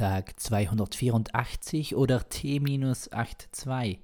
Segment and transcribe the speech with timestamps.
[0.00, 3.98] Tag 284 oder T-82.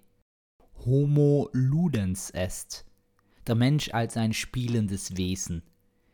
[0.84, 2.84] Homo ludens est.
[3.46, 5.62] Der Mensch als ein spielendes Wesen.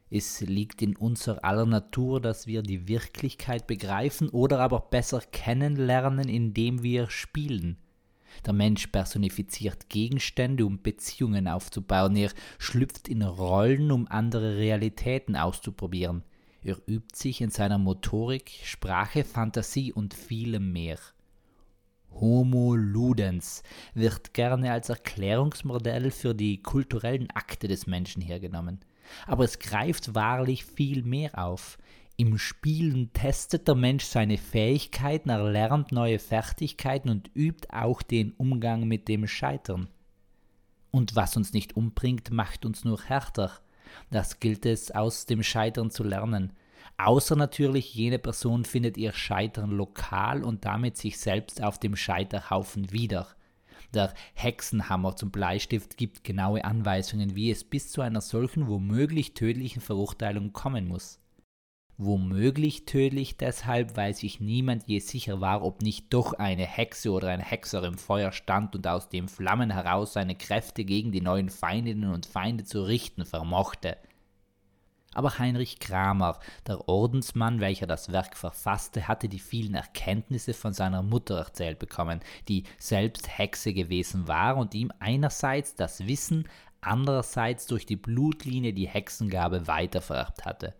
[0.09, 6.29] Es liegt in unser aller Natur, dass wir die Wirklichkeit begreifen oder aber besser kennenlernen,
[6.29, 7.77] indem wir spielen.
[8.47, 12.15] Der Mensch personifiziert Gegenstände, um Beziehungen aufzubauen.
[12.15, 12.31] Er
[12.61, 16.23] schlüpft in Rollen, um andere Realitäten auszuprobieren.
[16.65, 20.99] Er übt sich in seiner Motorik, Sprache, Fantasie und vielem mehr.
[22.13, 23.63] Homo ludens
[23.95, 28.81] wird gerne als Erklärungsmodell für die kulturellen Akte des Menschen hergenommen.
[29.27, 31.79] Aber es greift wahrlich viel mehr auf.
[32.17, 38.87] Im Spielen testet der Mensch seine Fähigkeiten, erlernt neue Fertigkeiten und übt auch den Umgang
[38.87, 39.89] mit dem Scheitern.
[40.91, 43.51] Und was uns nicht umbringt, macht uns nur härter.
[44.11, 46.53] Das gilt es aus dem Scheitern zu lernen.
[46.99, 52.93] Außer natürlich jene Person findet ihr Scheitern lokal und damit sich selbst auf dem Scheiterhaufen
[52.93, 53.27] wieder.
[53.95, 59.83] Der Hexenhammer zum Bleistift gibt genaue Anweisungen, wie es bis zu einer solchen womöglich tödlichen
[59.83, 61.22] Verurteilung kommen muss.
[62.05, 67.29] Womöglich tödlich deshalb, weil sich niemand je sicher war, ob nicht doch eine Hexe oder
[67.29, 71.49] ein Hexer im Feuer stand und aus den Flammen heraus seine Kräfte gegen die neuen
[71.49, 73.99] Feindinnen und Feinde zu richten vermochte.
[75.15, 81.05] Aber Heinrich Kramer, der Ordensmann, welcher das Werk verfasste, hatte die vielen Erkenntnisse von seiner
[81.05, 86.49] Mutter erzählt bekommen, die selbst Hexe gewesen war und ihm einerseits das Wissen,
[86.81, 90.75] andererseits durch die Blutlinie die Hexengabe weitervererbt hatte.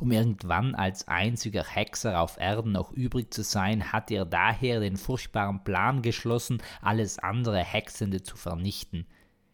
[0.00, 4.96] Um irgendwann als einziger Hexer auf Erden noch übrig zu sein, hatte er daher den
[4.96, 9.06] furchtbaren Plan geschlossen, alles andere Hexende zu vernichten.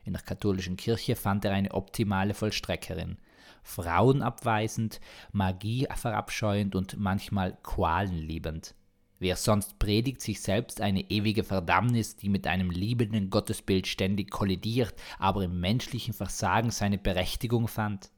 [0.05, 3.19] In der katholischen Kirche fand er eine optimale Vollstreckerin.
[3.63, 5.01] Frauenabweisend,
[5.33, 8.75] Magie verabscheuend und manchmal qualenliebend.
[9.19, 14.95] Wer sonst predigt sich selbst eine ewige Verdammnis, die mit einem liebenden Gottesbild ständig kollidiert,
[15.19, 18.11] aber im menschlichen Versagen seine Berechtigung fand?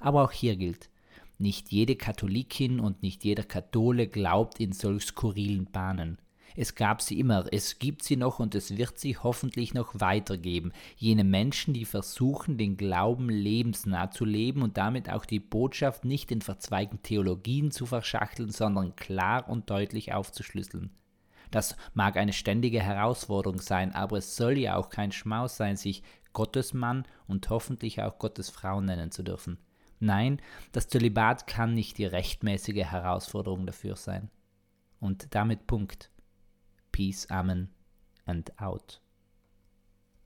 [0.00, 0.88] Aber auch hier gilt,
[1.38, 6.18] nicht jede Katholikin und nicht jeder Kathole glaubt in solch skurrilen Bahnen.
[6.56, 10.72] Es gab sie immer, es gibt sie noch und es wird sie hoffentlich noch weitergeben.
[10.96, 16.30] Jene Menschen, die versuchen, den Glauben lebensnah zu leben und damit auch die Botschaft nicht
[16.30, 20.90] in verzweigten Theologien zu verschachteln, sondern klar und deutlich aufzuschlüsseln.
[21.50, 26.04] Das mag eine ständige Herausforderung sein, aber es soll ja auch kein Schmaus sein, sich
[26.32, 29.58] Gottesmann und hoffentlich auch Gottesfrau nennen zu dürfen.
[30.04, 30.42] Nein,
[30.72, 34.30] das Zölibat kann nicht die rechtmäßige Herausforderung dafür sein.
[35.00, 36.10] Und damit Punkt.
[36.92, 37.70] Peace, Amen
[38.26, 39.00] and out.